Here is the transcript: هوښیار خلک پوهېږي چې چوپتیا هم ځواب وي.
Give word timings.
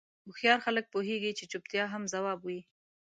هوښیار 0.25 0.59
خلک 0.65 0.85
پوهېږي 0.93 1.31
چې 1.37 1.43
چوپتیا 1.51 1.83
هم 1.93 2.03
ځواب 2.13 2.39
وي. 2.47 2.59